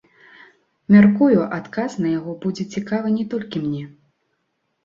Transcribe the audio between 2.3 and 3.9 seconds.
будзе цікавы не толькі мне.